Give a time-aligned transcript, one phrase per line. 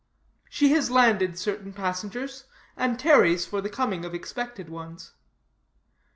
[0.49, 5.13] She has landed certain passengers, and tarries for the coming of expected ones.